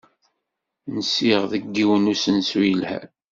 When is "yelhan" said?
2.65-3.07